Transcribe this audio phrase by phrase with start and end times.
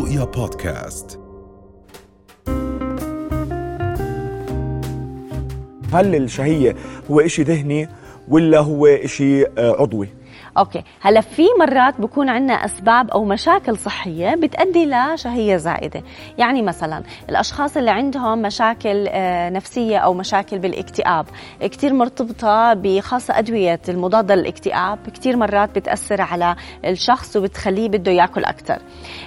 [0.00, 1.20] رؤيا بودكاست
[5.92, 6.76] هل الشهية
[7.10, 7.88] هو إشي ذهني
[8.28, 10.08] ولا هو إشي آه، عضوي؟
[10.58, 10.82] أوكي.
[11.00, 16.02] هلا في مرات بكون عندنا أسباب أو مشاكل صحية بتؤدي لشهيه زائدة.
[16.38, 21.26] يعني مثلا الأشخاص اللي عندهم مشاكل آه، نفسية أو مشاكل بالاكتئاب
[21.60, 28.78] كثير مرتبطة بخاصه أدوية المضادة للاكتئاب كثير مرات بتأثر على الشخص وبتخليه بده ياكل أكثر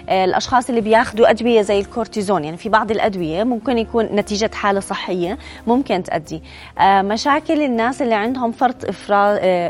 [0.10, 4.80] آه، الأشخاص اللي بياخذوا أدوية زي الكورتيزون يعني في بعض الأدوية ممكن يكون نتيجة حالة
[4.80, 6.44] صحية ممكن تؤدي
[6.80, 8.86] آه، مشاكل الناس اللي عندهم فرط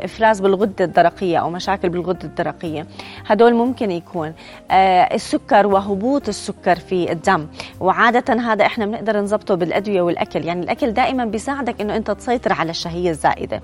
[0.06, 2.88] إفراز بالغدة الدرقية أو مشاكل بالغده الدرقية.
[3.28, 4.34] هدول ممكن يكون
[4.72, 7.48] آه، السكر وهبوط السكر في الدم.
[7.80, 10.46] وعادة هذا إحنا بنقدر نظبطه بالأدوية والأكل.
[10.46, 13.62] يعني الأكل دائما بيساعدك إنه أنت تسيطر على الشهية الزائدة.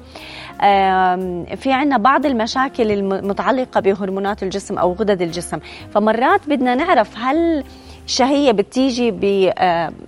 [1.55, 5.59] في عندنا بعض المشاكل المتعلقه بهرمونات الجسم أو غدد الجسم.
[5.93, 7.63] فمرات بدنا نعرف هل
[8.09, 9.11] الشهية بتيجي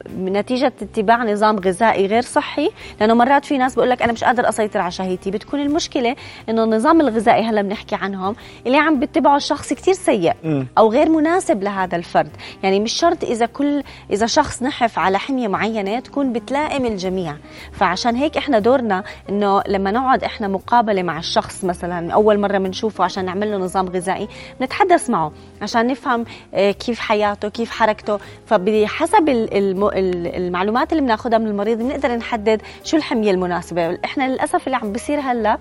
[0.09, 2.69] بنتيجة آه، اتباع نظام غذائي غير صحي.
[2.99, 5.31] لأنه مرات في ناس بقول لك أنا مش قادر أسيطر على شهيتي.
[5.31, 6.15] بتكون المشكلة
[6.49, 8.35] إنه النظام الغذائي هلا بنحكي عنهم
[8.67, 10.33] اللي عم بتبعه الشخص كتير سيء
[10.77, 12.29] أو غير مناسب لهذا الفرد.
[12.63, 17.35] يعني مش شرط إذا كل إذا شخص نحف على حمية معينة تكون بتلائم الجميع.
[17.71, 23.03] فعشان هيك إحنا دورنا إنه لما نقعد إحنا مقابلة مع الشخص مثلا أول مرة بنشوفه
[23.03, 24.27] عشان نعمل له نظام غذائي
[24.61, 31.47] نتحدث معه عشان نفهم آه، كيف حياته كيف حركته حركته فبحسب المعلومات اللي بناخذها من
[31.47, 33.97] المريض بنقدر نحدد شو الحمية المناسبة.
[34.05, 35.57] إحنا للأسف اللي عم بيصير هلأ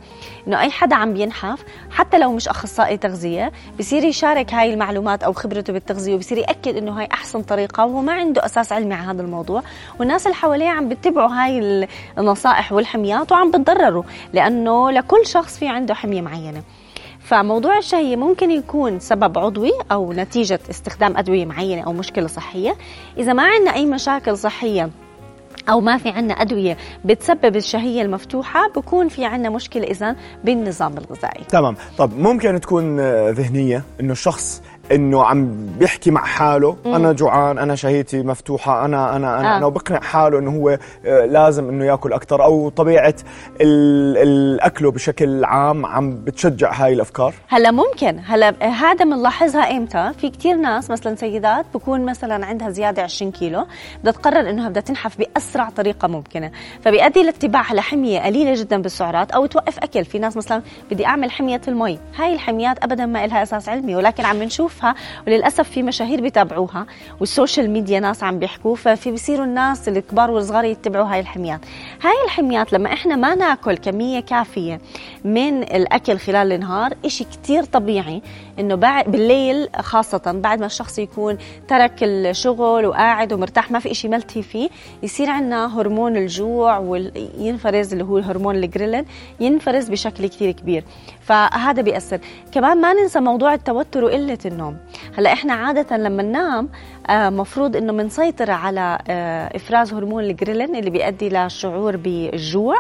[0.47, 5.33] إنه أي حدا عم بينحف حتى لو مش أخصائي تغذية بصير يشارك هاي المعلومات أو
[5.33, 9.23] خبرته بالتغذية وبصير يأكد إنه هاي أحسن طريقة وهو ما عنده أساس علمي على هذا
[9.23, 9.63] الموضوع.
[9.99, 15.95] والناس اللي حواليه عم بيتبعوا هاي النصائح والحميات وعم بتضرروا لأنه لكل شخص في عنده
[15.95, 16.63] حمية معينة.
[17.31, 22.77] فموضوع الشهية ممكن يكون سبب عضوي أو نتيجة استخدام أدوية معينة أو مشكلة صحية.
[23.19, 24.91] إذا ما عندنا أي مشاكل صحية
[25.69, 31.45] أو ما في عندنا أدوية بتسبب الشهية المفتوحة بكون في عندنا مشكلة اذا بالنظام الغذائي.
[31.45, 31.77] تمام.
[31.99, 33.01] طب ممكن تكون
[33.31, 34.63] ذهنية إنه الشخص
[34.93, 36.95] إنه عم بيحكي مع حاله مم.
[36.95, 39.57] أنا جوعان أنا شهيتي مفتوحة أنا أنا أنا, آه.
[39.57, 43.15] أنا وبقنع حاله إنه هو آه، لازم إنه يأكل أكثر أو طبيعة
[43.61, 48.21] الاكله بشكل عام عم بتشجع هاي الأفكار؟ هلا ممكن.
[48.27, 53.67] هلا هذا بنلاحظها إمتى؟ في كثير ناس مثلا سيدات بكون مثلا عندها زيادة 20 كيلو
[54.01, 56.51] بدها تقرر إنها بدها تنحف بأسرع طريقة ممكنة.
[56.85, 60.05] فبيؤدي لاتباع لحميه قليلة جدا بالسعرات أو توقف أكل.
[60.05, 61.99] في ناس مثلا بدي أعمل حمية المي.
[62.17, 64.95] هاي الحميات ابدا ما لها أساس علمي ولكن عم نشوف بنشوفها
[65.27, 66.87] وللأسف في مشاهير بيتابعوها
[67.21, 71.61] وال social media ناس عم بيحكوا ففي بصيروا الناس الكبار والصغار يتبعوا هاي الحميات.
[72.03, 74.81] هاي الحميات لما إحنا ما ناكل كمية كافية
[75.25, 78.23] من الأكل خلال النهار إشي كتير طبيعي
[78.61, 81.39] إنه بعد بالليل خاصة بعد ما الشخص يكون
[81.69, 84.69] ترك الشغل وقاعد ومرتاح ما في إشي ملتهي فيه
[85.03, 89.05] يصير عندنا هرمون الجوع وينفرز اللي هو هرمون الجريلين
[89.41, 90.85] ينفرز بشكل كثير كبير.
[91.21, 92.19] فهذا بيأثر.
[92.53, 94.77] كمان ما ننسى موضوع التوتر وقلة النوم.
[95.19, 96.69] هلأ إحنا عادة لما ننام
[97.11, 102.77] آه مفروض إنه بنسيطر على آه إفراز هرمون الجريلين اللي بيؤدي للشعور بالجوع.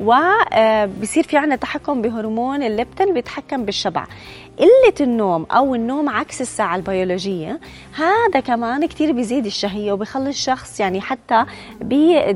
[0.00, 4.06] وبصير آه، في عنا تحكم بهرمون الليبتين بيتحكم بالشبع.
[4.58, 7.60] قلة النوم أو النوم عكس الساعة البيولوجية
[7.96, 11.44] هذا كمان كتير بيزيد الشهية وبيخلي الشخص يعني حتى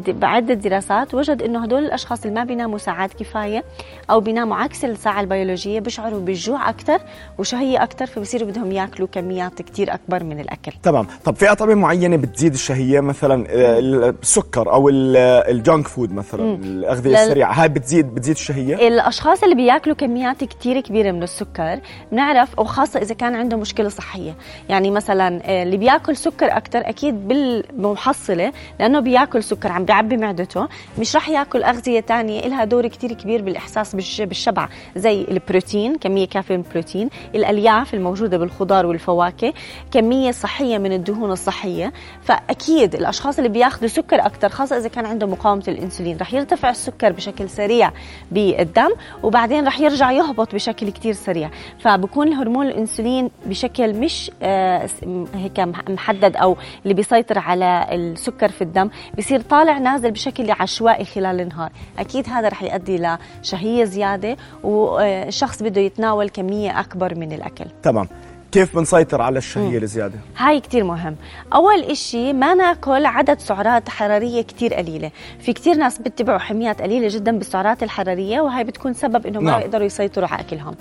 [0.09, 3.65] بعدة دراسات وجد إنه هدول الأشخاص اللي ما بيناموا ساعات كفاية
[4.11, 7.01] أو بيناموا عكس الساعة البيولوجية بيشعروا بالجوع أكثر
[7.39, 10.73] وشهية أكثر فبصيروا بدهم يأكلوا كميات كتير أكبر من الأكل.
[10.83, 11.07] تمام.
[11.25, 13.79] طب في أطعمة معينة بتزيد الشهية؟ مثلا آه،
[14.23, 17.48] السكر أو الجانك فود مثلا الأغذية السريعة.
[17.49, 21.81] هاي بتزيد بتزيد الشهية الأشخاص اللي بياكلوا كميات كتير كبيرة من السكر
[22.13, 24.35] بنعرف وخاصة إذا كان عنده مشكلة صحية.
[24.69, 30.69] يعني مثلا آه، اللي بياكل سكر أكثر أكيد بالمحصلة لأنه بياكل سكر عم بيعبي معدته
[30.99, 34.69] مش رح ياكل أغذية تانية إلها دور كتير كبير بالإحساس بالشبع.
[34.97, 39.53] زي البروتين كمية كافية من البروتين الألياف الموجودة بالخضار والفواكه
[39.91, 41.93] كمية صحية من الدهون الصحية.
[42.23, 47.13] فأكيد الأشخاص اللي بياخذوا سكر أكثر خاصة إذا كان عنده مقاومة الأنسولين رح يرتفع السكر
[47.13, 47.91] بشكل سريع
[48.31, 48.91] بالدم
[49.23, 51.51] وبعدين رح يرجع يهبط بشكل كتير سريع.
[51.79, 54.89] ف بكون هرمون الإنسولين بشكل مش آه،
[55.35, 61.41] هيك محدد أو اللي بيسيطر على السكر في الدم بصير طالع نازل بشكل عشوائي خلال
[61.41, 61.71] النهار.
[61.99, 62.99] أكيد هذا رح يؤدي
[63.43, 67.65] لشهية زيادة والشخص بده يتناول كمية أكبر من الأكل.
[67.83, 68.09] تمام.
[68.53, 71.17] كيف بنسيطر على الشهية الزيادة؟ هاي كتير مهم.
[71.55, 75.11] أول إشي ما ناكل عدد سعرات حرارية كتير قليلة.
[75.41, 79.61] في كتير ناس بيتبعوا حميات قليلة جدا بالسعرات الحرارية وهي بتكون سبب إنه ما نعم.
[79.61, 80.75] بيقدروا يسيطروا على أكلهم.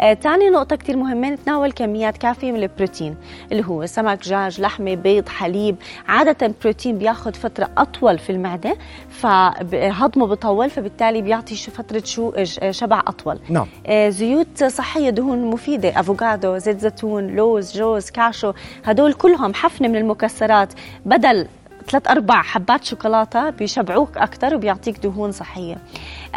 [0.00, 3.16] آه، تاني نقطة كتير مهمة نتناول كميات كافية من البروتين
[3.52, 5.76] اللي هو سمك دجاج لحمة بيض حليب.
[6.08, 8.76] عادة البروتين بياخد فترة أطول في المعدة
[9.10, 12.32] فهضمه بطول فبالتالي بيعطي فترة شو
[12.70, 13.38] شبع أطول.
[13.48, 13.66] نعم.
[13.86, 17.07] آه، زيوت صحية دهون مفيدة أفوكادو زيت زيتون.
[17.16, 18.52] لوز جوز كاشو
[18.84, 20.72] هدول كلهم حفنة من المكسرات.
[21.06, 21.46] بدل
[21.90, 25.76] ثلاث أربع حبات شوكولاتة بيشبعوك أكثر وبيعطيك دهون صحية.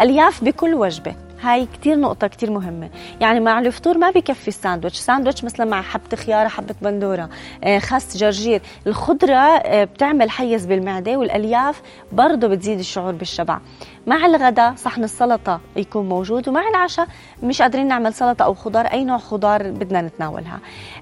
[0.01, 1.15] ألياف بكل وجبة.
[1.41, 2.89] هاي كتير نقطة كتير مهمة.
[3.21, 4.97] يعني مع الفطور ما بكفي الساندويتش.
[4.97, 7.29] ساندويتش مثلا مع حبة خيارة حبة بندورة
[7.63, 8.61] آه، خس جرجير.
[8.87, 11.81] الخضرة آه، بتعمل حيز بالمعدة والألياف
[12.11, 13.59] برضه بتزيد الشعور بالشبع.
[14.07, 17.07] مع الغداء صحن السلطة يكون موجود ومع العشاء
[17.43, 20.59] مش قادرين نعمل سلطة أو خضار أي نوع خضار بدنا نتناولها.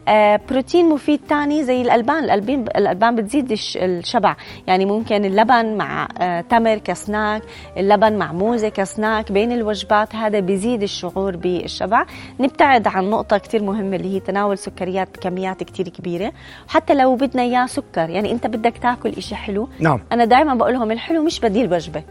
[0.07, 2.23] آه بروتين مفيد تاني زي الألبان.
[2.23, 4.35] الألبان, الألبان بتزيد الشبع.
[4.67, 7.41] يعني ممكن اللبن مع آه تمر كسناك
[7.77, 10.15] اللبن مع موزة كسناك بين الوجبات.
[10.15, 12.05] هذا بيزيد الشعور بالشبع.
[12.39, 16.31] نبتعد عن نقطة كتير مهمة اللي هي تناول سكريات بكميات كتير كبيرة.
[16.67, 18.09] حتى لو بدنا إياه سكر.
[18.09, 19.69] يعني أنت بدك تاكل إشي حلو.
[19.79, 19.99] نعم.
[20.11, 22.03] أنا دائما بقول لهم الحلو مش بديل وجبة.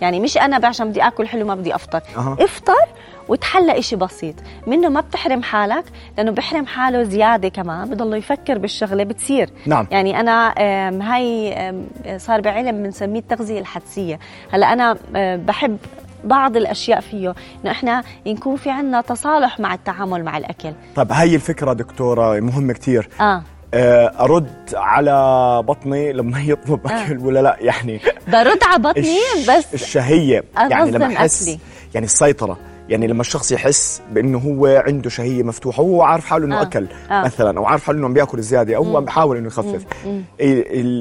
[0.00, 2.00] يعني مش أنا عشان بدي آكل حلو ما بدي أفطر.
[2.16, 2.36] أه.
[2.40, 2.88] افطر
[3.28, 4.34] وتحلى إشي بسيط.
[4.66, 5.84] منه ما بتحرم حالك
[6.18, 9.50] لأنه بحرم حاله زيادة كمان بضله يفكر بالشغلة بتصير.
[9.66, 9.86] نعم.
[9.90, 10.54] يعني أنا
[11.14, 11.54] هاي
[12.16, 14.18] صار بعلم بنسميه التغذية الحدسية.
[14.52, 14.96] هلأ أنا
[15.36, 15.78] بحب
[16.24, 17.34] بعض الأشياء فيه.
[17.64, 20.72] إنه إحنا يكون في عندنا تصالح مع التعامل مع الأكل.
[20.96, 23.42] طيب هاي الفكرة دكتورة مهمة كثير آه،
[24.20, 26.90] أرد على بطني لما يطلب آه.
[27.04, 29.18] أكل ولا لا يعني برد على بطني
[29.48, 31.58] بس الشهية يعني لما أحس
[31.94, 36.60] يعني السيطرة يعني لما الشخص يحس بأنه هو عنده شهية مفتوحة وهو عارف حاله إنه
[36.60, 36.62] آه.
[36.62, 37.24] أكل آه.
[37.24, 39.84] مثلا أو عارف حاله إنه عم بيأكل زياده أو عم بيحاول إنه يخفف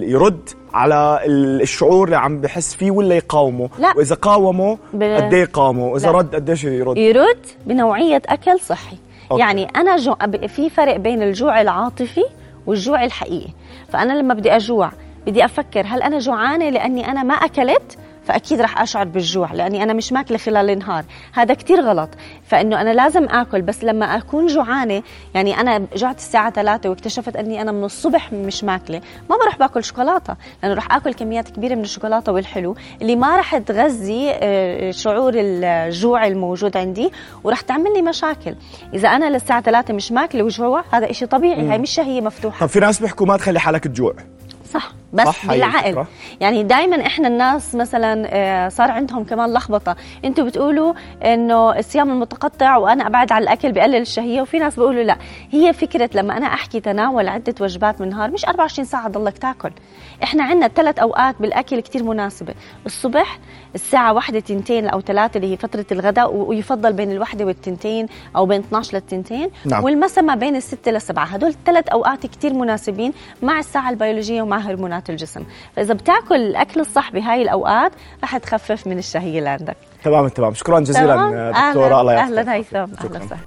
[0.09, 3.93] يرد على الشعور اللي عم بحس فيه ولا يقاومه لا.
[3.97, 6.17] وإذا قاومه قد إيه يقاومه وإذا لا.
[6.17, 8.97] رد قديش يرد يرد بنوعية أكل صحي
[9.31, 9.41] أوكي.
[9.41, 10.15] يعني أنا جو...
[10.47, 12.23] في فرق بين الجوع العاطفي
[12.67, 13.49] والجوع الحقيقي.
[13.89, 14.91] فأنا لما بدي أجوع
[15.27, 19.93] بدي أفكر هل أنا جوعانة لأني أنا ما أكلت؟ فأكيد رح أشعر بالجوع لأني أنا
[19.93, 21.03] مش ماكلة خلال النهار.
[21.33, 22.09] هذا كتير غلط
[22.47, 25.03] فإنه أنا لازم آكل بس لما أكون جوعانة
[25.35, 29.83] يعني أنا جعت الساعة 3 واكتشفت أني أنا من الصبح مش ماكلة ما بروح باكل
[29.83, 35.33] شوكولاتة لأنه رح آكل كميات كبيرة من الشوكولاتة والحلو اللي ما رح تغذي آه، شعور
[35.35, 37.11] الجوع الموجود عندي
[37.43, 38.55] ورح تعمل لي مشاكل.
[38.93, 42.59] إذا أنا للساعة 3 مش ماكلة وجوع هذا إشي طبيعي هاي مش شهيه مفتوحة.
[42.59, 44.13] طب في ناس بيحكوا ما تخلي حالك تجوع.
[44.73, 45.02] صح.
[45.13, 46.05] بس بالعقل.
[46.41, 49.95] يعني دائما إحنا الناس مثلا آه، صار عندهم كمان لخبطة.
[50.25, 50.93] أنتم بتقولوا
[51.23, 55.17] إنه الصيام المتقطع وأنا أبعد عن الأكل بقلل الشهية وفي ناس بيقولوا لا.
[55.51, 59.71] هي فكرة لما أنا أحكي تناول عدة وجبات من النهار مش 24 ساعة ضلك تاكل
[60.23, 62.53] إحنا عندنا ثلاث أوقات بالأكل كثير مناسبة.
[62.85, 63.39] الصبح
[63.75, 68.59] الساعة واحدة تنتين أو ثلاثة اللي هي فترة الغداء ويفضل بين الوحدة والتنتين أو بين
[68.59, 69.49] 12 للتنتين.
[69.65, 69.83] نعم.
[69.83, 75.02] والمساء ما بين الستة للسبعة هدول ثلاث أوقات كثير مناسبين مع الساعة البيولوجية ومع هرمونات
[75.09, 75.43] الجسم.
[75.75, 77.91] فإذا بتاكل الأكل الصح بهاي الأوقات
[78.23, 79.77] رح تخفف من الشهية اللي عندك.
[80.03, 80.53] تمام تمام.
[80.53, 82.53] شكرا جزيلا دكتورة الله يعطيك أهلا.
[82.53, 83.37] هيثم أهلا وسهلا.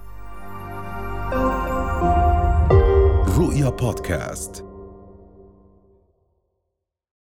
[3.39, 4.65] رؤيا بودكاست.